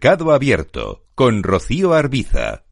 Mercado 0.00 0.30
Abierto 0.32 1.06
con 1.16 1.42
Rocío 1.42 1.92
Arbiza. 1.92 2.62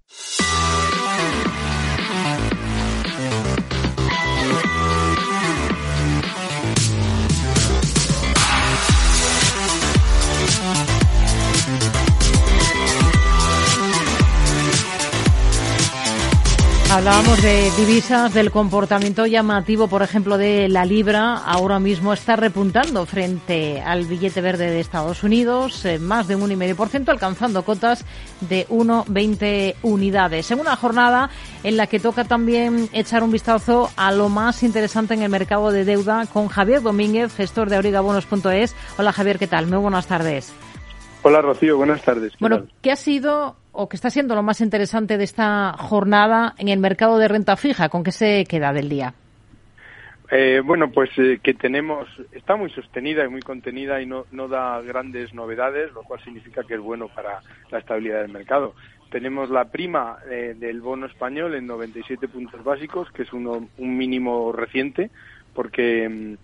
Hablábamos 16.96 17.42
de 17.42 17.70
divisas, 17.76 18.32
del 18.32 18.50
comportamiento 18.50 19.26
llamativo, 19.26 19.86
por 19.86 20.00
ejemplo, 20.00 20.38
de 20.38 20.66
la 20.70 20.86
libra. 20.86 21.34
Ahora 21.34 21.78
mismo 21.78 22.14
está 22.14 22.36
repuntando 22.36 23.04
frente 23.04 23.82
al 23.82 24.06
billete 24.06 24.40
verde 24.40 24.70
de 24.70 24.80
Estados 24.80 25.22
Unidos, 25.22 25.84
eh, 25.84 25.98
más 25.98 26.26
de 26.26 26.36
un 26.36 26.48
1,5%, 26.48 27.10
alcanzando 27.10 27.66
cotas 27.66 28.06
de 28.40 28.66
1,20 28.70 29.74
unidades. 29.82 30.50
En 30.50 30.58
una 30.58 30.74
jornada 30.74 31.28
en 31.62 31.76
la 31.76 31.86
que 31.86 32.00
toca 32.00 32.24
también 32.24 32.88
echar 32.94 33.22
un 33.22 33.30
vistazo 33.30 33.90
a 33.96 34.10
lo 34.10 34.30
más 34.30 34.62
interesante 34.62 35.12
en 35.12 35.20
el 35.20 35.28
mercado 35.28 35.72
de 35.72 35.84
deuda 35.84 36.24
con 36.32 36.48
Javier 36.48 36.80
Domínguez, 36.80 37.34
gestor 37.34 37.68
de 37.68 37.76
aurigabonos.es. 37.76 38.74
Hola 38.96 39.12
Javier, 39.12 39.38
¿qué 39.38 39.46
tal? 39.46 39.66
Muy 39.66 39.78
buenas 39.78 40.06
tardes. 40.06 40.50
Hola 41.22 41.42
Rocío, 41.42 41.76
buenas 41.76 42.00
tardes. 42.02 42.32
Bueno, 42.40 42.66
¿qué 42.80 42.90
ha 42.90 42.96
sido 42.96 43.56
o 43.76 43.88
qué 43.88 43.96
está 43.96 44.10
siendo 44.10 44.34
lo 44.34 44.42
más 44.42 44.60
interesante 44.60 45.18
de 45.18 45.24
esta 45.24 45.74
jornada 45.78 46.54
en 46.58 46.68
el 46.68 46.78
mercado 46.78 47.18
de 47.18 47.28
renta 47.28 47.56
fija? 47.56 47.88
¿Con 47.88 48.02
qué 48.02 48.12
se 48.12 48.44
queda 48.48 48.72
del 48.72 48.88
día? 48.88 49.14
Eh, 50.30 50.60
bueno, 50.64 50.90
pues 50.90 51.10
eh, 51.18 51.38
que 51.42 51.54
tenemos, 51.54 52.08
está 52.32 52.56
muy 52.56 52.70
sostenida 52.70 53.24
y 53.24 53.28
muy 53.28 53.42
contenida 53.42 54.00
y 54.02 54.06
no, 54.06 54.24
no 54.32 54.48
da 54.48 54.80
grandes 54.80 55.32
novedades, 55.34 55.92
lo 55.92 56.02
cual 56.02 56.20
significa 56.24 56.64
que 56.64 56.74
es 56.74 56.80
bueno 56.80 57.08
para 57.08 57.40
la 57.70 57.78
estabilidad 57.78 58.22
del 58.22 58.32
mercado. 58.32 58.74
Tenemos 59.10 59.50
la 59.50 59.66
prima 59.66 60.18
eh, 60.28 60.56
del 60.58 60.80
bono 60.80 61.06
español 61.06 61.54
en 61.54 61.66
97 61.68 62.26
puntos 62.26 62.64
básicos, 62.64 63.10
que 63.12 63.22
es 63.22 63.32
uno, 63.32 63.68
un 63.78 63.96
mínimo 63.96 64.50
reciente, 64.50 65.10
porque 65.54 66.08
mm, 66.08 66.34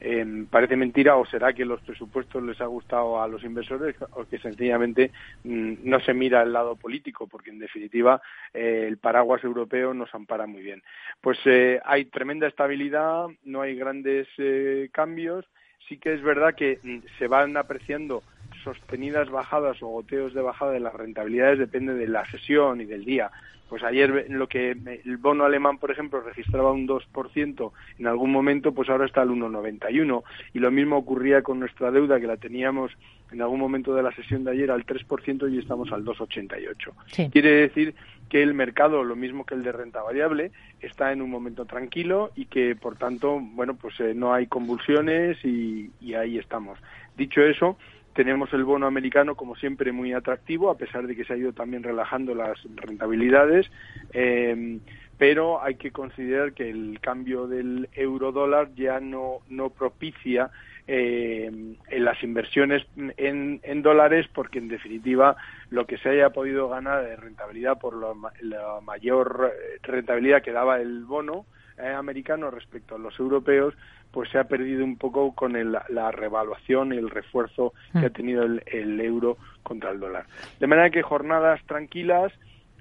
eh, 0.00 0.46
parece 0.48 0.76
mentira 0.76 1.16
o 1.16 1.26
será 1.26 1.52
que 1.52 1.64
los 1.64 1.80
presupuestos 1.82 2.42
les 2.42 2.60
ha 2.60 2.66
gustado 2.66 3.20
a 3.20 3.28
los 3.28 3.44
inversores 3.44 3.94
o 4.12 4.24
que 4.24 4.38
sencillamente 4.38 5.10
mm, 5.44 5.74
no 5.84 6.00
se 6.00 6.14
mira 6.14 6.42
el 6.42 6.52
lado 6.52 6.76
político 6.76 7.26
porque 7.26 7.50
en 7.50 7.58
definitiva 7.58 8.20
eh, 8.54 8.86
el 8.88 8.96
paraguas 8.98 9.44
europeo 9.44 9.92
nos 9.92 10.14
ampara 10.14 10.46
muy 10.46 10.62
bien. 10.62 10.82
Pues 11.20 11.38
eh, 11.44 11.80
hay 11.84 12.06
tremenda 12.06 12.46
estabilidad, 12.46 13.26
no 13.44 13.60
hay 13.60 13.76
grandes 13.76 14.26
eh, 14.38 14.88
cambios, 14.92 15.44
sí 15.88 15.98
que 15.98 16.14
es 16.14 16.22
verdad 16.22 16.54
que 16.54 16.78
mm, 16.82 16.98
se 17.18 17.26
van 17.26 17.56
apreciando 17.56 18.22
sostenidas 18.62 19.30
bajadas 19.30 19.82
o 19.82 19.88
goteos 19.88 20.34
de 20.34 20.42
bajada 20.42 20.72
de 20.72 20.80
las 20.80 20.94
rentabilidades 20.94 21.58
depende 21.58 21.94
de 21.94 22.08
la 22.08 22.24
sesión 22.30 22.80
y 22.80 22.84
del 22.84 23.04
día. 23.04 23.30
Pues 23.70 23.84
ayer 23.84 24.26
lo 24.28 24.48
que 24.48 24.72
el 24.72 25.16
bono 25.18 25.44
alemán, 25.44 25.78
por 25.78 25.92
ejemplo, 25.92 26.20
registraba 26.20 26.72
un 26.72 26.88
2% 26.88 27.70
en 28.00 28.06
algún 28.08 28.32
momento, 28.32 28.72
pues 28.72 28.88
ahora 28.88 29.06
está 29.06 29.22
al 29.22 29.28
1,91. 29.28 30.24
Y 30.54 30.58
lo 30.58 30.72
mismo 30.72 30.96
ocurría 30.96 31.42
con 31.42 31.60
nuestra 31.60 31.92
deuda, 31.92 32.18
que 32.18 32.26
la 32.26 32.36
teníamos 32.36 32.90
en 33.30 33.40
algún 33.42 33.60
momento 33.60 33.94
de 33.94 34.02
la 34.02 34.10
sesión 34.10 34.42
de 34.42 34.50
ayer 34.50 34.72
al 34.72 34.84
3% 34.84 35.52
y 35.52 35.58
estamos 35.58 35.92
al 35.92 36.04
2,88. 36.04 37.30
Quiere 37.30 37.52
decir 37.52 37.94
que 38.28 38.42
el 38.42 38.54
mercado, 38.54 39.04
lo 39.04 39.14
mismo 39.14 39.46
que 39.46 39.54
el 39.54 39.62
de 39.62 39.70
renta 39.70 40.02
variable, 40.02 40.50
está 40.80 41.12
en 41.12 41.22
un 41.22 41.30
momento 41.30 41.64
tranquilo 41.64 42.32
y 42.34 42.46
que, 42.46 42.74
por 42.74 42.96
tanto, 42.96 43.38
bueno, 43.40 43.74
pues 43.76 44.00
eh, 44.00 44.14
no 44.16 44.34
hay 44.34 44.48
convulsiones 44.48 45.38
y, 45.44 45.92
y 46.00 46.14
ahí 46.14 46.38
estamos. 46.38 46.76
Dicho 47.16 47.40
eso, 47.40 47.76
tenemos 48.14 48.52
el 48.52 48.64
bono 48.64 48.86
americano, 48.86 49.34
como 49.34 49.56
siempre, 49.56 49.92
muy 49.92 50.12
atractivo, 50.12 50.70
a 50.70 50.76
pesar 50.76 51.06
de 51.06 51.16
que 51.16 51.24
se 51.24 51.32
ha 51.32 51.36
ido 51.36 51.52
también 51.52 51.82
relajando 51.82 52.34
las 52.34 52.58
rentabilidades. 52.76 53.70
Eh, 54.12 54.78
pero 55.20 55.62
hay 55.62 55.74
que 55.74 55.90
considerar 55.90 56.54
que 56.54 56.70
el 56.70 56.98
cambio 56.98 57.46
del 57.46 57.90
euro 57.92 58.32
dólar 58.32 58.70
ya 58.74 59.00
no, 59.00 59.40
no 59.50 59.68
propicia 59.68 60.50
eh, 60.88 61.76
las 61.90 62.22
inversiones 62.22 62.86
en, 62.96 63.60
en, 63.62 63.82
dólares 63.82 64.26
porque 64.32 64.58
en 64.58 64.68
definitiva 64.68 65.36
lo 65.70 65.86
que 65.86 65.98
se 65.98 66.10
haya 66.10 66.30
podido 66.30 66.68
ganar 66.68 67.04
de 67.04 67.16
rentabilidad 67.16 67.78
por 67.78 67.96
la, 67.96 68.32
la 68.42 68.80
mayor 68.80 69.52
rentabilidad 69.82 70.42
que 70.42 70.52
daba 70.52 70.80
el 70.80 71.04
bono 71.04 71.46
eh, 71.78 71.88
americano 71.88 72.50
respecto 72.50 72.96
a 72.96 72.98
los 72.98 73.18
europeos 73.18 73.74
pues 74.10 74.28
se 74.30 74.38
ha 74.38 74.44
perdido 74.44 74.84
un 74.84 74.96
poco 74.96 75.32
con 75.34 75.56
el, 75.56 75.76
la 75.88 76.10
revaluación 76.10 76.92
y 76.92 76.96
el 76.96 77.10
refuerzo 77.10 77.72
que 77.92 78.06
ha 78.06 78.10
tenido 78.10 78.42
el, 78.42 78.62
el, 78.66 79.00
euro 79.00 79.36
contra 79.62 79.90
el 79.92 80.00
dólar. 80.00 80.26
De 80.58 80.66
manera 80.66 80.90
que 80.90 81.02
jornadas 81.02 81.60
tranquilas 81.66 82.32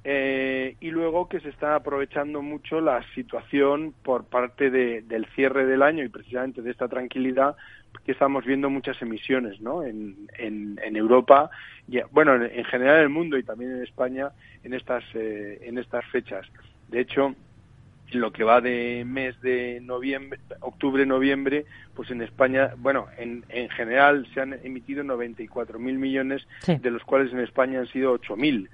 eh, 0.04 0.76
y 0.80 0.92
luego 0.92 1.28
que 1.28 1.40
se 1.40 1.50
está 1.50 1.76
aprovechando 1.76 2.42
mucho 2.42 2.80
la 2.80 3.04
situación 3.14 3.94
por 4.04 4.26
parte 4.26 4.70
de, 4.70 5.02
del 5.02 5.26
cierre 5.36 5.66
del 5.66 5.82
año 5.82 6.04
y 6.04 6.10
precisamente 6.10 6.62
de 6.62 6.72
esta 6.72 6.88
tranquilidad 6.88 7.56
que 8.06 8.12
estamos 8.12 8.46
viendo 8.46 8.70
muchas 8.70 9.02
emisiones 9.02 9.60
¿no? 9.62 9.84
en, 9.84 10.16
en, 10.38 10.80
en 10.84 10.96
Europa, 10.96 11.50
y, 11.88 12.00
bueno, 12.12 12.36
en, 12.36 12.44
en, 12.44 12.66
general 12.66 12.98
en 12.98 13.04
el 13.04 13.10
mundo 13.10 13.38
y 13.38 13.44
también 13.44 13.72
en 13.72 13.84
España 13.84 14.30
en 14.64 14.74
estas, 14.74 15.04
eh, 15.14 15.60
en 15.64 15.78
estas 15.78 16.06
fechas. 16.06 16.46
De 16.88 17.02
hecho, 17.02 17.36
lo 18.12 18.32
que 18.32 18.44
va 18.44 18.62
de 18.62 19.04
mes 19.06 19.40
de 19.42 19.80
noviembre, 19.82 20.40
octubre, 20.62 21.06
noviembre, 21.06 21.66
pues 21.94 22.10
en 22.12 22.22
España, 22.22 22.72
bueno, 22.78 23.08
en, 23.18 23.44
en 23.50 23.70
general 23.70 24.28
se 24.34 24.42
han 24.42 24.54
emitido 24.64 25.04
94.000 25.04 25.80
millones, 25.80 26.48
sí. 26.62 26.78
de 26.78 26.92
los 26.92 27.04
cuales 27.04 27.32
en 27.32 27.40
España 27.40 27.80
han 27.80 27.88
sido 27.88 28.18
8.000. 28.20 28.70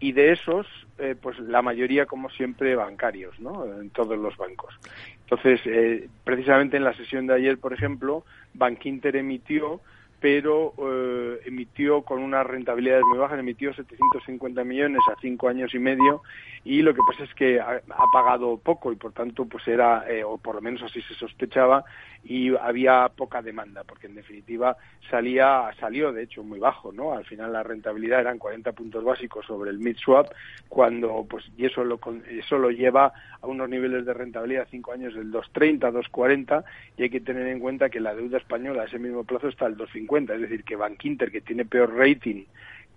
Y 0.00 0.12
de 0.12 0.32
esos, 0.32 0.66
eh, 0.98 1.16
pues 1.20 1.38
la 1.40 1.60
mayoría, 1.60 2.06
como 2.06 2.30
siempre, 2.30 2.76
bancarios, 2.76 3.38
¿no? 3.40 3.64
En 3.80 3.90
todos 3.90 4.18
los 4.18 4.36
bancos. 4.36 4.74
Entonces, 5.22 5.60
eh, 5.64 6.08
precisamente 6.24 6.76
en 6.76 6.84
la 6.84 6.94
sesión 6.94 7.26
de 7.26 7.34
ayer, 7.34 7.58
por 7.58 7.72
ejemplo, 7.72 8.24
Bankinter 8.54 9.16
emitió 9.16 9.80
pero 10.20 10.74
eh, 10.78 11.40
emitió 11.46 12.02
con 12.02 12.22
unas 12.22 12.46
rentabilidades 12.46 13.04
muy 13.08 13.18
bajas, 13.18 13.38
emitió 13.38 13.72
750 13.72 14.64
millones 14.64 15.00
a 15.10 15.20
cinco 15.20 15.48
años 15.48 15.74
y 15.74 15.78
medio 15.78 16.22
y 16.64 16.82
lo 16.82 16.92
que 16.92 17.00
pasa 17.08 17.24
es 17.24 17.34
que 17.34 17.60
ha, 17.60 17.80
pagado 18.12 18.58
poco 18.58 18.92
y 18.92 18.96
por 18.96 19.12
tanto 19.12 19.44
pues 19.46 19.66
era, 19.68 20.04
eh, 20.10 20.24
o 20.24 20.38
por 20.38 20.56
lo 20.56 20.60
menos 20.60 20.82
así 20.82 21.00
se 21.02 21.14
sospechaba, 21.14 21.84
y 22.24 22.54
había 22.56 23.08
poca 23.08 23.42
demanda, 23.42 23.84
porque 23.84 24.06
en 24.06 24.14
definitiva 24.14 24.76
salía, 25.08 25.70
salió 25.78 26.12
de 26.12 26.24
hecho 26.24 26.42
muy 26.42 26.58
bajo, 26.58 26.92
¿no? 26.92 27.12
Al 27.12 27.24
final 27.24 27.52
la 27.52 27.62
rentabilidad 27.62 28.20
eran 28.20 28.38
40 28.38 28.72
puntos 28.72 29.04
básicos 29.04 29.46
sobre 29.46 29.70
el 29.70 29.78
mid 29.78 29.96
swap, 29.96 30.26
cuando 30.68 31.24
pues 31.28 31.44
y 31.56 31.66
eso 31.66 31.84
lo 31.84 31.98
eso 32.28 32.58
lo 32.58 32.70
lleva 32.70 33.12
a 33.40 33.46
unos 33.46 33.68
niveles 33.68 34.04
de 34.04 34.14
rentabilidad 34.14 34.68
cinco 34.70 34.92
años 34.92 35.14
del 35.14 35.32
2.30, 35.32 35.78
2.40 35.92 36.64
y 36.96 37.04
hay 37.04 37.10
que 37.10 37.20
tener 37.20 37.46
en 37.46 37.60
cuenta 37.60 37.88
que 37.88 38.00
la 38.00 38.14
deuda 38.14 38.38
española 38.38 38.82
a 38.82 38.86
ese 38.86 38.98
mismo 38.98 39.24
plazo 39.24 39.48
está 39.48 39.66
al 39.66 39.76
2.50, 39.76 40.07
es 40.16 40.40
decir, 40.40 40.64
que 40.64 40.76
Bankinter 40.76 41.30
que 41.30 41.40
tiene 41.40 41.64
peor 41.64 41.94
rating 41.96 42.44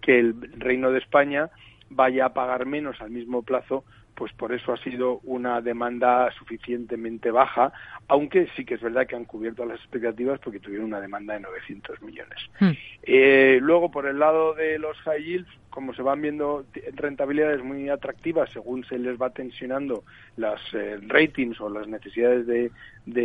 que 0.02 0.20
el 0.20 0.36
Reino 0.58 0.92
de 0.92 1.00
España 1.00 1.50
vaya 1.90 2.26
a 2.26 2.34
pagar 2.34 2.66
menos 2.66 3.02
al 3.02 3.12
mismo 3.12 3.44
plazo 3.44 3.84
pues 4.16 4.34
por 4.34 4.54
eso 4.54 4.72
ha 4.72 4.78
sido 4.78 5.20
una 5.24 5.62
demanda 5.62 6.32
suficientemente 6.38 7.32
baja, 7.32 7.74
aunque 8.08 8.48
sí 8.56 8.66
que 8.66 8.76
es 8.76 8.82
verdad 8.82 9.08
que 9.08 9.16
han 9.16 9.26
cubierto 9.26 9.66
las 9.66 9.80
expectativas 9.80 10.40
porque 10.40 10.60
tuvieron 10.60 10.88
una 10.88 11.02
demanda 11.02 11.34
de 11.34 11.40
900 11.40 12.02
millones. 12.04 12.38
Hmm. 12.60 12.72
Eh, 13.14 13.60
luego, 13.62 13.92
por 13.92 14.06
el 14.06 14.20
lado 14.20 14.54
de 14.54 14.80
los 14.80 14.96
high 15.00 15.22
yields, 15.22 15.50
como 15.70 15.94
se 15.94 16.02
van 16.02 16.22
viendo 16.22 16.64
rentabilidades 16.94 17.62
muy 17.62 17.90
atractivas 17.90 18.50
según 18.54 18.86
se 18.86 18.98
les 18.98 19.22
va 19.22 19.32
tensionando 19.32 20.06
las 20.38 20.62
eh, 20.74 20.98
ratings 21.08 21.60
o 21.60 21.70
las 21.70 21.90
necesidades 21.90 22.48
de, 22.48 22.72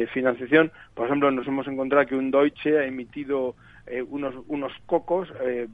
financiación, 0.08 0.72
por 0.94 1.06
ejemplo, 1.06 1.30
nos 1.30 1.46
hemos 1.46 1.68
encontrado 1.68 2.04
que 2.04 2.16
un 2.16 2.32
Deutsche 2.32 2.76
ha 2.76 2.84
emitido 2.84 3.54
eh, 3.86 4.02
unos, 4.02 4.34
unos 4.48 4.72
cocos, 4.86 5.28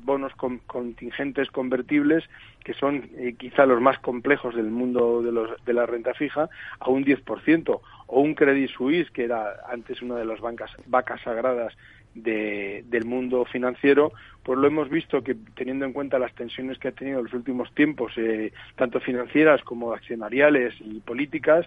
bonos 0.05 0.34
con, 0.34 0.59
contingentes 0.59 1.50
convertibles, 1.50 2.23
que 2.62 2.75
son 2.75 3.09
quizá 3.38 3.64
los 3.64 3.81
más 3.81 3.99
complejos 4.00 4.55
del 4.55 4.70
mundo 4.70 5.23
de, 5.23 5.32
los, 5.32 5.64
de 5.64 5.73
la 5.73 5.87
renta 5.87 6.12
fija, 6.12 6.50
a 6.81 6.91
un 6.91 7.03
10%, 7.03 7.81
o 8.09 8.20
un 8.20 8.35
Credit 8.35 8.69
Suisse, 8.69 9.11
que 9.11 9.25
era 9.25 9.55
antes 9.70 10.03
una 10.03 10.17
de 10.17 10.26
las 10.26 10.41
bancas, 10.41 10.70
vacas 10.87 11.23
sagradas 11.23 11.75
de, 12.14 12.85
del 12.88 13.05
mundo 13.05 13.44
financiero, 13.44 14.12
pues 14.43 14.59
lo 14.59 14.67
hemos 14.67 14.88
visto 14.88 15.23
que 15.23 15.37
teniendo 15.55 15.85
en 15.85 15.93
cuenta 15.93 16.19
las 16.19 16.35
tensiones 16.35 16.79
que 16.79 16.88
ha 16.88 16.93
tenido 16.93 17.19
en 17.19 17.25
los 17.25 17.35
últimos 17.35 17.73
tiempos, 17.75 18.12
eh, 18.17 18.53
tanto 18.76 19.00
financieras 19.00 19.62
como 19.62 19.93
accionariales 19.93 20.75
y 20.81 21.00
políticas, 21.00 21.67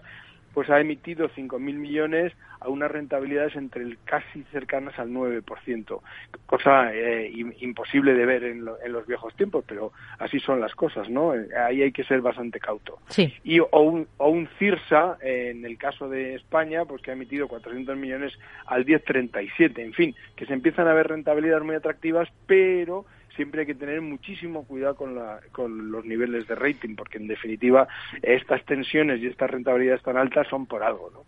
pues 0.56 0.70
ha 0.70 0.80
emitido 0.80 1.28
5.000 1.30 1.60
millones 1.60 2.32
a 2.62 2.70
unas 2.70 2.90
rentabilidades 2.90 3.58
entre 3.58 3.84
el 3.84 3.98
casi 4.06 4.42
cercanas 4.54 4.98
al 4.98 5.10
9%, 5.10 6.00
cosa 6.46 6.96
eh, 6.96 7.30
imposible 7.60 8.14
de 8.14 8.26
ver 8.26 8.46
en, 8.46 8.64
lo, 8.64 8.82
en, 8.82 8.94
los 8.94 9.06
viejos 9.06 9.36
tiempos, 9.36 9.66
pero 9.68 9.92
así 10.18 10.40
son 10.40 10.62
las 10.62 10.74
cosas, 10.74 11.10
¿no? 11.10 11.34
Ahí 11.68 11.82
hay 11.82 11.92
que 11.92 12.06
ser 12.06 12.22
bastante 12.22 12.62
cauto. 12.62 13.00
Sí. 13.10 13.34
Y 13.44 13.60
o 13.60 13.68
un, 13.82 14.08
o 14.16 14.30
un 14.30 14.48
CIRSA, 14.58 15.18
eh, 15.22 15.52
en 15.52 15.66
el 15.66 15.78
caso 15.78 16.08
de 16.08 16.36
España, 16.36 16.86
pues 16.86 17.02
que 17.02 17.12
ha 17.12 17.16
emitido 17.16 17.50
400 17.50 17.98
millones 17.98 18.32
al 18.66 18.86
10,37, 18.86 19.80
en 19.80 19.92
fin, 19.92 20.16
que 20.38 20.46
se 20.46 20.54
empiezan 20.54 20.88
a 20.88 20.94
ver 20.94 21.10
rentabilidades 21.10 21.66
muy 21.66 21.76
atractivas, 21.76 22.30
pero 22.48 23.06
siempre 23.36 23.62
hay 23.62 23.68
que 23.68 23.76
tener 23.76 24.02
muchísimo 24.02 24.66
cuidado 24.66 24.96
con, 24.96 25.16
la, 25.16 25.40
con 25.52 25.92
los 25.92 26.06
niveles 26.06 26.48
de 26.48 26.56
rating, 26.56 26.96
porque 26.96 27.18
en 27.18 27.28
definitiva 27.28 27.88
estas 28.22 28.64
tensiones 28.66 29.22
y 29.22 29.28
estas 29.28 29.50
rentabilidades 29.50 30.04
tan 30.04 30.18
altas 30.18 30.48
son 30.50 30.66
por 30.66 30.84
algo, 30.84 31.10
¿no? 31.12 31.24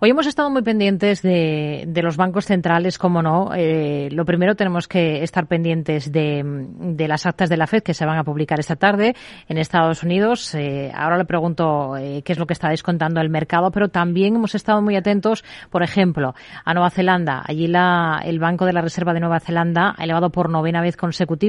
Hoy 0.00 0.08
hemos 0.08 0.26
estado 0.26 0.48
muy 0.48 0.62
pendientes 0.62 1.20
de, 1.20 2.00
los 2.02 2.16
bancos 2.16 2.46
centrales, 2.46 2.96
como 2.96 3.20
no. 3.20 3.50
Eh, 3.54 4.08
lo 4.10 4.24
primero 4.24 4.54
tenemos 4.54 4.88
que 4.88 5.22
estar 5.22 5.46
pendientes 5.46 6.10
de, 6.10 6.42
de, 6.44 7.08
las 7.08 7.26
actas 7.26 7.50
de 7.50 7.58
la 7.58 7.66
FED 7.66 7.82
que 7.82 7.92
se 7.92 8.06
van 8.06 8.16
a 8.16 8.24
publicar 8.24 8.58
esta 8.58 8.76
tarde 8.76 9.14
en 9.48 9.58
Estados 9.58 10.02
Unidos. 10.02 10.54
Eh, 10.54 10.90
ahora 10.94 11.18
le 11.18 11.26
pregunto 11.26 11.96
eh, 11.98 12.22
qué 12.24 12.32
es 12.32 12.38
lo 12.38 12.46
que 12.46 12.54
está 12.54 12.70
descontando 12.70 13.20
el 13.20 13.28
mercado, 13.28 13.70
pero 13.70 13.88
también 13.88 14.36
hemos 14.36 14.54
estado 14.54 14.80
muy 14.80 14.96
atentos, 14.96 15.44
por 15.68 15.82
ejemplo, 15.82 16.34
a 16.64 16.72
Nueva 16.72 16.88
Zelanda. 16.88 17.42
Allí 17.46 17.66
la, 17.66 18.22
el 18.24 18.38
Banco 18.38 18.64
de 18.64 18.72
la 18.72 18.80
Reserva 18.80 19.12
de 19.12 19.20
Nueva 19.20 19.40
Zelanda 19.40 19.94
ha 19.96 20.04
elevado 20.04 20.30
por 20.30 20.48
novena 20.48 20.80
vez 20.80 20.96
consecutiva 20.96 21.39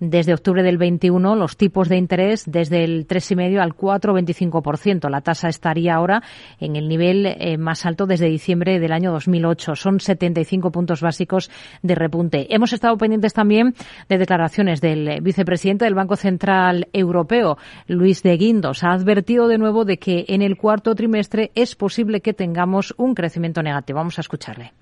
desde 0.00 0.34
octubre 0.34 0.62
del 0.62 0.78
21 0.78 1.36
los 1.36 1.56
tipos 1.56 1.88
de 1.88 1.96
interés 1.96 2.44
desde 2.46 2.84
el 2.84 3.06
3,5 3.06 3.60
al 3.60 3.74
4,25%. 3.74 5.08
La 5.08 5.20
tasa 5.20 5.48
estaría 5.48 5.94
ahora 5.94 6.22
en 6.60 6.76
el 6.76 6.88
nivel 6.88 7.26
eh, 7.26 7.56
más 7.56 7.86
alto 7.86 8.06
desde 8.06 8.26
diciembre 8.26 8.78
del 8.80 8.92
año 8.92 9.12
2008. 9.12 9.76
Son 9.76 10.00
75 10.00 10.70
puntos 10.70 11.00
básicos 11.00 11.50
de 11.82 11.94
repunte. 11.94 12.54
Hemos 12.54 12.72
estado 12.72 12.96
pendientes 12.96 13.32
también 13.32 13.74
de 14.08 14.18
declaraciones 14.18 14.80
del 14.80 15.20
vicepresidente 15.22 15.84
del 15.84 15.94
Banco 15.94 16.16
Central 16.16 16.88
Europeo, 16.92 17.56
Luis 17.86 18.22
de 18.22 18.36
Guindos. 18.36 18.84
Ha 18.84 18.92
advertido 18.92 19.48
de 19.48 19.58
nuevo 19.58 19.84
de 19.84 19.98
que 19.98 20.24
en 20.28 20.42
el 20.42 20.56
cuarto 20.56 20.94
trimestre 20.94 21.52
es 21.54 21.74
posible 21.74 22.20
que 22.20 22.34
tengamos 22.34 22.94
un 22.96 23.14
crecimiento 23.14 23.62
negativo. 23.62 23.98
Vamos 23.98 24.18
a 24.18 24.22
escucharle. 24.22 24.72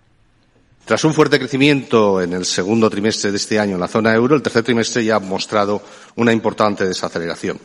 Tras 0.84 1.04
un 1.04 1.14
fuerte 1.14 1.38
crecimiento 1.38 2.20
en 2.20 2.32
el 2.32 2.44
segundo 2.44 2.90
trimestre 2.90 3.30
de 3.30 3.36
este 3.36 3.58
año 3.58 3.74
en 3.74 3.80
la 3.80 3.88
zona 3.88 4.14
euro, 4.14 4.34
el 4.34 4.42
tercer 4.42 4.64
trimestre 4.64 5.04
ya 5.04 5.16
ha 5.16 5.20
mostrado 5.20 5.82
una 6.16 6.32
importante 6.32 6.86
desaceleración. 6.86 7.58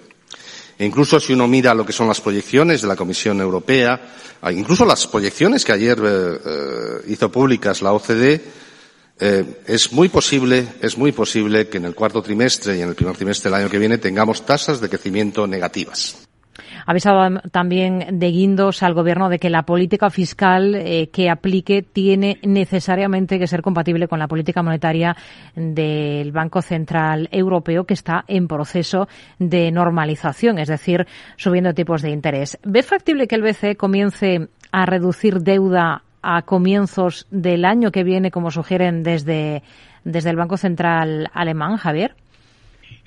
E 0.78 0.86
incluso 0.86 1.20
si 1.20 1.34
uno 1.34 1.48
mira 1.48 1.74
lo 1.74 1.86
que 1.86 1.94
son 1.94 2.08
las 2.08 2.20
proyecciones 2.20 2.82
de 2.82 2.88
la 2.88 2.96
Comisión 2.96 3.40
Europea, 3.40 4.00
ah, 4.42 4.52
incluso 4.52 4.86
las 4.86 5.08
proyecciones 5.08 5.64
que 5.64 5.72
ayer 5.72 5.98
eh, 6.04 6.40
eh, 6.46 7.02
hizo 7.08 7.32
públicas 7.32 7.82
la 7.82 7.94
OCDE, 7.94 8.42
eh, 9.18 9.62
es 9.66 9.94
muy 9.94 10.10
posible, 10.10 10.68
es 10.82 10.98
muy 10.98 11.14
posible 11.14 11.70
que 11.70 11.78
en 11.78 11.86
el 11.86 11.96
cuarto 11.96 12.22
trimestre 12.22 12.78
y 12.78 12.82
en 12.82 12.90
el 12.90 12.96
primer 12.96 13.16
trimestre 13.16 13.50
del 13.50 13.62
año 13.62 13.70
que 13.70 13.80
viene 13.80 13.98
tengamos 13.98 14.46
tasas 14.46 14.82
de 14.82 14.90
crecimiento 14.90 15.48
negativas. 15.48 16.25
Ha 16.86 16.92
avisado 16.92 17.40
también 17.52 18.20
de 18.20 18.32
guindos 18.32 18.84
al 18.84 18.94
Gobierno 18.94 19.30
de 19.30 19.40
que 19.40 19.50
la 19.50 19.64
política 19.64 20.12
fiscal 20.12 20.76
eh, 20.76 21.10
que 21.12 21.32
aplique 21.32 21.82
tiene 21.82 22.38
necesariamente 22.44 23.40
que 23.40 23.48
ser 23.48 23.64
compatible 23.64 24.08
con 24.08 24.20
la 24.20 24.28
política 24.28 24.62
monetaria 24.62 25.16
del 25.56 26.32
Banco 26.32 26.62
Central 26.62 27.28
Europeo, 27.32 27.86
que 27.86 27.96
está 27.96 28.24
en 28.28 28.48
proceso 28.48 29.08
de 29.40 29.72
normalización, 29.72 30.60
es 30.60 30.68
decir, 30.68 31.08
subiendo 31.38 31.74
tipos 31.74 32.04
de 32.04 32.12
interés. 32.12 32.60
¿Ve 32.64 32.84
factible 32.84 33.28
que 33.28 33.36
el 33.36 33.42
BCE 33.42 33.76
comience 33.76 34.48
a 34.72 34.86
reducir 34.86 35.40
deuda 35.40 36.04
a 36.22 36.44
comienzos 36.44 37.28
del 37.32 37.66
año 37.66 37.92
que 37.92 38.04
viene, 38.04 38.30
como 38.30 38.52
sugieren 38.52 39.02
desde, 39.02 39.64
desde 40.04 40.30
el 40.30 40.36
Banco 40.36 40.58
Central 40.58 41.30
alemán, 41.34 41.78
Javier? 41.78 42.14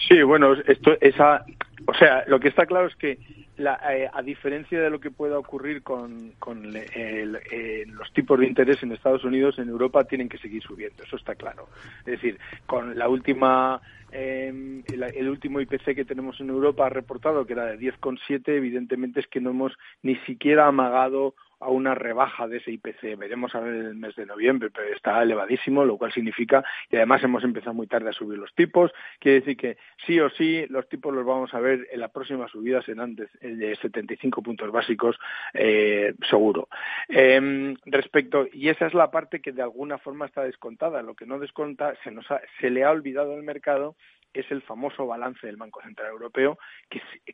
Sí, 0.08 0.22
bueno, 0.22 0.54
esto, 0.66 0.92
esa, 1.00 1.44
o 1.86 1.94
sea, 1.94 2.24
lo 2.26 2.40
que 2.40 2.48
está 2.48 2.66
claro 2.66 2.86
es 2.86 2.96
que 2.96 3.18
eh, 3.58 4.08
a 4.12 4.22
diferencia 4.22 4.80
de 4.80 4.90
lo 4.90 5.00
que 5.00 5.10
pueda 5.10 5.38
ocurrir 5.38 5.82
con, 5.82 6.32
eh, 6.74 7.84
los 7.86 8.12
tipos 8.12 8.38
de 8.38 8.46
interés 8.46 8.82
en 8.82 8.92
Estados 8.92 9.24
Unidos, 9.24 9.58
en 9.58 9.68
Europa 9.68 10.04
tienen 10.04 10.28
que 10.28 10.38
seguir 10.38 10.62
subiendo, 10.62 11.02
eso 11.02 11.16
está 11.16 11.34
claro. 11.34 11.68
Es 12.00 12.20
decir, 12.20 12.38
con 12.66 12.96
la 12.96 13.08
última 13.08 13.80
eh, 14.10 14.82
el, 14.86 15.28
último 15.28 15.60
IPC 15.60 15.94
que 15.94 16.04
tenemos 16.04 16.40
en 16.40 16.48
Europa 16.48 16.86
ha 16.86 16.90
reportado 16.90 17.44
que 17.44 17.52
era 17.52 17.66
de 17.66 17.78
10,7, 17.78 18.48
evidentemente 18.48 19.20
es 19.20 19.26
que 19.26 19.40
no 19.40 19.50
hemos 19.50 19.72
ni 20.02 20.16
siquiera 20.20 20.66
amagado 20.66 21.34
a 21.60 21.70
una 21.70 21.94
rebaja 21.94 22.46
de 22.46 22.58
ese 22.58 22.72
IPC. 22.72 23.16
Veremos 23.16 23.54
a 23.54 23.60
ver 23.60 23.74
el 23.74 23.94
mes 23.94 24.14
de 24.16 24.26
noviembre, 24.26 24.70
pero 24.70 24.92
está 24.94 25.22
elevadísimo, 25.22 25.84
lo 25.84 25.96
cual 25.96 26.12
significa, 26.12 26.64
y 26.90 26.96
además 26.96 27.22
hemos 27.24 27.44
empezado 27.44 27.74
muy 27.74 27.86
tarde 27.86 28.10
a 28.10 28.12
subir 28.12 28.38
los 28.38 28.54
tipos, 28.54 28.92
quiere 29.18 29.40
decir 29.40 29.56
que 29.56 29.76
sí 30.06 30.20
o 30.20 30.30
sí 30.30 30.66
los 30.68 30.88
tipos 30.88 31.14
los 31.14 31.24
vamos 31.24 31.52
a 31.54 31.60
ver 31.60 31.88
en 31.90 32.00
la 32.00 32.08
próxima 32.08 32.48
subida 32.48 32.82
serán 32.82 33.16
de, 33.16 33.28
de 33.40 33.76
75 33.76 34.42
puntos 34.42 34.70
básicos 34.70 35.18
eh, 35.54 36.14
seguro. 36.28 36.68
Eh, 37.08 37.74
respecto, 37.86 38.46
y 38.52 38.68
esa 38.68 38.86
es 38.86 38.94
la 38.94 39.10
parte 39.10 39.40
que 39.40 39.52
de 39.52 39.62
alguna 39.62 39.98
forma 39.98 40.26
está 40.26 40.42
descontada, 40.42 41.02
lo 41.02 41.14
que 41.14 41.26
no 41.26 41.38
desconta 41.38 41.94
se, 42.04 42.10
nos 42.10 42.26
se 42.60 42.70
le 42.70 42.84
ha 42.84 42.90
olvidado 42.90 43.34
al 43.34 43.42
mercado 43.42 43.96
es 44.34 44.50
el 44.50 44.62
famoso 44.62 45.06
balance 45.06 45.46
del 45.46 45.56
Banco 45.56 45.80
Central 45.82 46.10
Europeo 46.10 46.58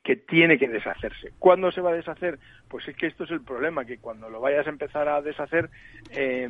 que, 0.02 0.16
tiene 0.16 0.58
que 0.58 0.68
deshacerse. 0.68 1.32
¿Cuándo 1.38 1.70
se 1.70 1.80
va 1.80 1.90
a 1.90 1.94
deshacer? 1.94 2.38
Pues 2.68 2.86
es 2.88 2.96
que 2.96 3.06
esto 3.06 3.24
es 3.24 3.30
el 3.30 3.42
problema, 3.42 3.84
que 3.84 3.98
cuando 3.98 4.28
lo 4.28 4.40
vayas 4.40 4.66
a 4.66 4.70
empezar 4.70 5.08
a 5.08 5.20
deshacer 5.20 5.70
eh, 6.10 6.48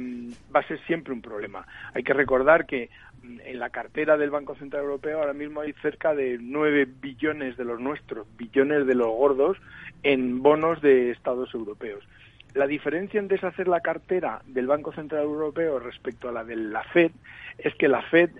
va 0.55 0.61
a 0.61 0.69
ser 0.69 0.81
siempre 0.87 1.13
un 1.13 1.23
problema. 1.23 1.67
Hay 1.95 2.03
que 2.03 2.13
recordar 2.13 2.67
que 2.67 2.91
mm, 3.23 3.41
en 3.45 3.59
la 3.59 3.71
cartera 3.71 4.17
del 4.17 4.31
Banco 4.31 4.55
Central 4.57 4.85
Europeo 4.85 5.21
ahora 5.21 5.33
mismo 5.33 5.61
hay 5.61 5.73
cerca 5.75 6.15
de 6.15 6.39
9 6.41 6.87
billones 7.01 7.57
de 7.57 7.65
los 7.65 7.81
nuestros, 7.81 8.27
billones 8.37 8.87
de 8.87 8.95
los 8.95 9.09
gordos, 9.09 9.59
en 10.03 10.43
bonos 10.43 10.81
de 10.83 11.11
Estados 11.11 11.53
europeos. 11.55 12.05
La 12.55 12.69
diferencia 12.69 13.19
en 13.19 13.27
deshacer 13.27 13.67
la 13.67 13.81
cartera 13.81 14.41
del 14.47 14.69
Banco 14.69 14.93
Central 14.93 15.25
Europeo 15.25 15.81
respecto 15.81 16.29
a 16.29 16.33
la 16.33 16.45
de 16.45 16.55
la 16.55 16.85
Fed 16.85 17.11
es 17.59 17.75
que 17.75 17.89
la 17.89 18.03
Fed 18.03 18.31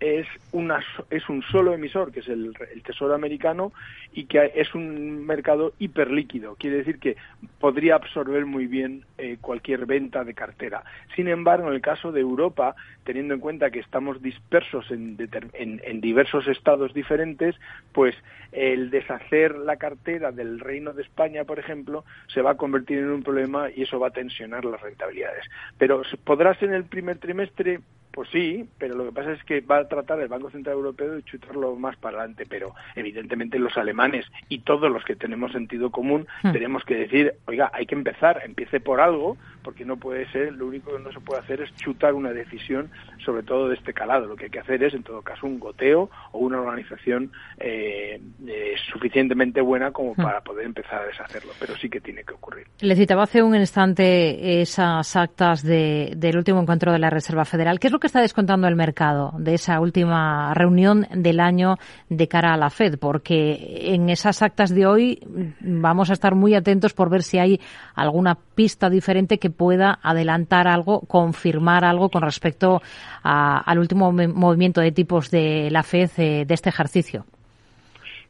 es, 0.00 0.26
una, 0.52 0.80
es 1.10 1.28
un 1.28 1.42
solo 1.42 1.74
emisor, 1.74 2.12
que 2.12 2.20
es 2.20 2.28
el, 2.28 2.54
Tesoro 2.84 3.14
americano, 3.14 3.72
y 4.12 4.26
que 4.26 4.52
es 4.54 4.74
un 4.74 5.26
mercado 5.26 5.72
hiperlíquido. 5.78 6.54
Quiere 6.56 6.78
decir 6.78 6.98
que 6.98 7.16
podría 7.58 7.96
absorber 7.96 8.46
muy 8.46 8.66
bien 8.66 9.04
eh, 9.18 9.38
cualquier 9.40 9.86
venta 9.86 10.22
de 10.22 10.34
cartera. 10.34 10.84
Sin 11.16 11.28
embargo, 11.28 11.68
en 11.68 11.74
el 11.74 11.80
caso 11.80 12.12
de 12.12 12.20
Europa, 12.20 12.76
teniendo 13.04 13.34
en 13.34 13.40
cuenta 13.40 13.70
que 13.70 13.80
estamos 13.80 14.22
dispersos 14.22 14.90
en, 14.90 15.16
en 15.52 16.00
diversos 16.00 16.46
estados 16.46 16.94
diferentes, 16.94 17.56
pues 17.92 18.14
el 18.52 18.90
deshacer 18.90 19.56
la 19.56 19.76
cartera 19.76 20.30
del 20.30 20.60
Reino 20.60 20.92
de 20.92 21.02
España, 21.02 21.44
por 21.44 21.58
ejemplo, 21.58 22.04
se 22.28 22.40
va 22.40 22.52
a 22.52 22.56
convertir 22.56 22.98
en 22.98 23.10
un 23.10 23.22
problema 23.22 23.63
y 23.70 23.82
eso 23.82 23.98
va 23.98 24.08
a 24.08 24.12
tensionar 24.12 24.64
las 24.64 24.80
rentabilidades. 24.80 25.44
Pero 25.78 26.02
podrás 26.24 26.60
en 26.62 26.72
el 26.72 26.84
primer 26.84 27.18
trimestre 27.18 27.80
pues 28.14 28.28
sí, 28.30 28.64
pero 28.78 28.94
lo 28.94 29.06
que 29.06 29.12
pasa 29.12 29.32
es 29.32 29.42
que 29.42 29.60
va 29.60 29.78
a 29.78 29.88
tratar 29.88 30.20
el 30.20 30.28
Banco 30.28 30.48
Central 30.48 30.76
Europeo 30.76 31.14
de 31.14 31.24
chutarlo 31.24 31.74
más 31.74 31.96
para 31.96 32.18
adelante, 32.18 32.46
pero 32.48 32.72
evidentemente 32.94 33.58
los 33.58 33.76
alemanes 33.76 34.24
y 34.48 34.60
todos 34.60 34.90
los 34.90 35.04
que 35.04 35.16
tenemos 35.16 35.50
sentido 35.50 35.90
común 35.90 36.26
hmm. 36.44 36.52
tenemos 36.52 36.84
que 36.84 36.94
decir, 36.94 37.34
oiga, 37.46 37.72
hay 37.74 37.86
que 37.86 37.96
empezar, 37.96 38.40
empiece 38.44 38.78
por 38.78 39.00
algo, 39.00 39.36
porque 39.64 39.84
no 39.84 39.96
puede 39.96 40.30
ser, 40.30 40.52
lo 40.52 40.66
único 40.66 40.94
que 40.94 41.02
no 41.02 41.10
se 41.10 41.20
puede 41.20 41.40
hacer 41.40 41.62
es 41.62 41.74
chutar 41.76 42.14
una 42.14 42.32
decisión, 42.32 42.90
sobre 43.24 43.42
todo 43.42 43.68
de 43.68 43.74
este 43.74 43.92
calado. 43.92 44.26
Lo 44.26 44.36
que 44.36 44.44
hay 44.44 44.50
que 44.50 44.60
hacer 44.60 44.84
es, 44.84 44.94
en 44.94 45.02
todo 45.02 45.22
caso, 45.22 45.46
un 45.46 45.58
goteo 45.58 46.10
o 46.32 46.38
una 46.38 46.60
organización 46.60 47.32
eh, 47.58 48.20
eh, 48.46 48.74
suficientemente 48.92 49.60
buena 49.60 49.90
como 49.90 50.12
hmm. 50.12 50.22
para 50.22 50.40
poder 50.42 50.66
empezar 50.66 51.02
a 51.02 51.06
deshacerlo, 51.06 51.52
pero 51.58 51.74
sí 51.76 51.88
que 51.88 52.00
tiene 52.00 52.22
que 52.22 52.34
ocurrir. 52.34 52.66
Le 52.80 52.94
citaba 52.94 53.24
hace 53.24 53.42
un 53.42 53.56
instante 53.56 54.60
esas 54.60 55.16
actas 55.16 55.64
del 55.64 56.36
último 56.36 56.60
encuentro 56.60 56.92
de 56.92 56.98
la 57.00 57.10
Reserva 57.10 57.44
Federal. 57.44 57.80
¿Qué 57.80 57.88
es 57.88 57.92
lo 57.92 57.98
que 58.04 58.08
está 58.08 58.20
descontando 58.20 58.68
el 58.68 58.76
mercado 58.76 59.32
de 59.38 59.54
esa 59.54 59.80
última 59.80 60.52
reunión 60.52 61.06
del 61.14 61.40
año 61.40 61.78
de 62.10 62.28
cara 62.28 62.52
a 62.52 62.58
la 62.58 62.68
Fed? 62.68 62.98
Porque 62.98 63.94
en 63.94 64.10
esas 64.10 64.42
actas 64.42 64.74
de 64.74 64.84
hoy 64.84 65.20
vamos 65.60 66.10
a 66.10 66.12
estar 66.12 66.34
muy 66.34 66.54
atentos 66.54 66.92
por 66.92 67.08
ver 67.08 67.22
si 67.22 67.38
hay 67.38 67.62
alguna 67.94 68.36
pista 68.54 68.90
diferente 68.90 69.38
que 69.38 69.48
pueda 69.48 69.98
adelantar 70.02 70.68
algo, 70.68 71.00
confirmar 71.00 71.86
algo 71.86 72.10
con 72.10 72.20
respecto 72.20 72.82
al 73.22 73.78
último 73.78 74.12
movimiento 74.12 74.82
de 74.82 74.92
tipos 74.92 75.30
de 75.30 75.70
la 75.70 75.82
Fed 75.82 76.10
eh, 76.18 76.44
de 76.44 76.52
este 76.52 76.68
ejercicio. 76.68 77.24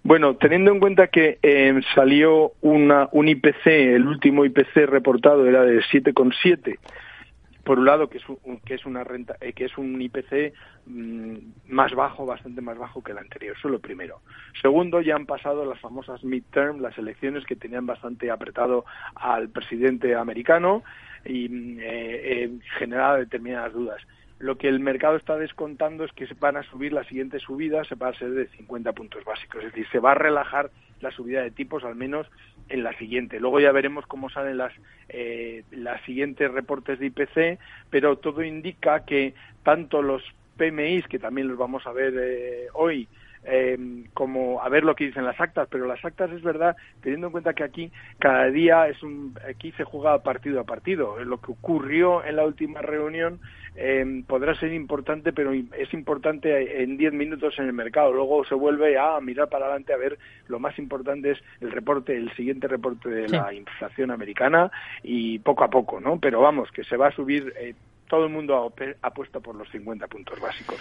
Bueno, 0.05 0.37
teniendo 0.37 0.71
en 0.71 0.79
cuenta 0.79 1.09
que 1.09 1.39
eh, 1.43 1.81
salió 1.97 2.53
una, 2.61 3.09
un 3.11 3.27
IPC, 3.27 3.67
el 3.67 4.07
último 4.07 4.45
IPC 4.45 4.87
reportado 4.87 5.49
era 5.49 5.65
de 5.65 5.81
7,7 5.81 6.79
por 7.65 7.79
un 7.79 7.87
lado 7.87 8.09
que 8.09 8.19
es 8.19 8.25
un, 8.29 8.61
que 8.61 8.75
es 8.75 8.87
una 8.87 9.05
renta 9.05 9.37
eh, 9.41 9.53
que 9.53 9.65
es 9.65 9.77
un 9.79 10.01
IPC 10.01 10.55
mm, 10.87 11.37
más 11.69 11.95
bajo 11.95 12.27
bastante 12.27 12.61
más 12.61 12.79
bajo 12.79 13.03
que 13.03 13.13
el 13.13 13.19
anterior. 13.19 13.57
Eso 13.57 13.69
es 13.69 13.73
lo 13.73 13.81
primero. 13.81 14.21
Segundo 14.61 15.01
ya 15.01 15.17
han 15.17 15.27
pasado 15.27 15.65
las 15.65 15.81
famosas 15.81 16.23
midterm 16.25 16.81
las 16.81 16.97
elecciones 16.99 17.45
que 17.45 17.57
tenían 17.57 17.87
bastante 17.87 18.31
apretado 18.31 18.85
al 19.15 19.49
presidente 19.49 20.15
americano 20.15 20.83
y 21.25 21.49
mm, 21.49 21.79
eh, 21.81 21.85
eh, 22.45 22.51
generaba 22.79 23.19
determinadas 23.19 23.73
dudas. 23.73 24.03
Lo 24.39 24.59
que 24.59 24.69
el 24.69 24.81
mercado 24.81 25.17
está 25.17 25.37
descontando 25.37 26.05
es 26.05 26.13
que 26.13 26.27
se 26.27 26.35
van 26.35 26.57
a 26.57 26.63
subir 26.65 26.93
las 26.93 27.07
siguientes 27.07 27.43
subidas, 27.43 27.87
se 27.87 27.95
va 27.95 28.09
a 28.09 28.15
ser 28.15 28.31
de 28.33 28.49
50 28.49 28.93
puntos 28.93 29.25
básicos, 29.25 29.65
es 29.65 29.73
decir, 29.73 29.87
se 29.91 30.01
va 30.01 30.13
a 30.13 30.17
relajar 30.17 30.71
la 31.01 31.11
subida 31.11 31.43
de 31.43 31.51
tipos 31.51 31.85
al 31.85 31.95
menos 31.95 32.27
en 32.69 32.83
la 32.83 32.97
siguiente. 32.99 33.41
Luego 33.41 33.61
ya 33.61 33.73
veremos 33.73 34.07
cómo 34.07 34.31
salen 34.31 34.59
las, 34.59 34.73
eh, 35.09 35.65
las 35.71 36.01
siguientes 36.03 36.51
reportes 36.51 36.99
de 36.99 37.07
IPC, 37.07 37.59
pero 37.91 38.17
todo 38.17 38.43
indica 38.43 39.05
que 39.05 39.35
tanto 39.63 40.03
los 40.03 40.23
PMIs, 40.57 41.07
que 41.09 41.19
también 41.19 41.49
los 41.49 41.59
vamos 41.59 41.87
a 41.87 41.93
ver 41.93 42.15
eh, 42.17 42.67
hoy, 42.73 43.09
eh, 43.47 43.77
como 44.15 44.63
a 44.63 44.69
ver 44.71 44.85
lo 44.85 44.95
que 44.95 45.07
dicen 45.07 45.25
las 45.25 45.39
actas, 45.41 45.69
pero 45.71 45.87
las 45.87 46.03
actas 46.05 46.31
es 46.31 46.43
verdad, 46.43 46.77
teniendo 47.03 47.27
en 47.27 47.33
cuenta 47.33 47.53
que 47.53 47.65
aquí 47.65 47.93
cada 48.19 48.47
día 48.47 48.89
es 48.89 49.03
un, 49.03 49.39
aquí 49.49 49.73
se 49.73 49.85
juega 49.85 50.23
partido 50.23 50.61
a 50.61 50.65
partido. 50.65 51.23
Lo 51.25 51.41
que 51.41 51.53
ocurrió 51.53 52.25
en 52.25 52.37
la 52.37 52.45
última 52.45 52.81
reunión 52.81 53.41
eh, 53.77 54.23
podrá 54.27 54.55
ser 54.55 54.73
importante, 54.73 55.33
pero 55.33 55.53
es 55.53 55.93
importante 55.93 56.83
en 56.83 56.97
10 56.97 57.13
minutos 57.13 57.55
en 57.59 57.67
el 57.67 57.73
mercado. 57.73 58.13
Luego 58.13 58.45
se 58.45 58.55
vuelve 58.55 58.99
a 58.99 59.21
mirar 59.21 59.49
para 59.49 59.67
adelante 59.67 59.93
a 59.93 59.97
ver 59.97 60.19
lo 60.49 60.59
más 60.59 60.79
importante 60.79 61.33
es 61.33 61.39
el 61.61 61.73
reporte, 61.73 62.17
el 62.17 62.31
siguiente 62.35 62.69
reporte 62.69 63.09
de 63.09 63.29
la 63.29 63.53
inflación 63.53 64.11
americana 64.11 64.71
y 65.03 65.39
poco 65.39 65.65
a 65.65 65.69
poco, 65.69 66.01
¿no? 66.01 66.19
Pero 66.19 66.41
vamos, 66.41 66.71
que 66.71 66.85
se 66.85 66.97
va 66.97 67.09
a 67.09 67.13
subir. 67.13 67.53
Eh, 67.59 67.75
todo 68.09 68.27
el 68.27 68.33
mundo 68.33 68.73
ha, 69.03 69.11
puesto 69.11 69.41
por 69.41 69.57
los 69.57 69.69
50 69.71 70.07
puntos 70.07 70.39
básicos. 70.39 70.77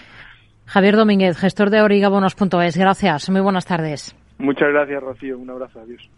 Javier 0.65 0.95
Domínguez, 0.95 1.37
gestor 1.37 1.69
de 1.69 1.81
origabonos.es. 1.81 2.77
Gracias. 2.77 3.29
Muy 3.29 3.41
buenas 3.41 3.65
tardes. 3.65 4.15
Muchas 4.37 4.69
gracias, 4.69 5.01
Rocío. 5.01 5.37
Un 5.37 5.49
abrazo. 5.49 5.79
Adiós. 5.79 6.09